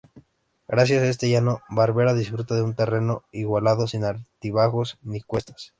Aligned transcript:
Gracias 0.67 1.03
a 1.03 1.09
este 1.09 1.29
llano, 1.29 1.61
Barberá 1.69 2.15
disfruta 2.15 2.55
de 2.55 2.63
un 2.63 2.73
terreno 2.73 3.21
igualado 3.31 3.85
sin 3.85 4.03
altibajos 4.03 4.97
ni 5.03 5.21
cuestas. 5.21 5.69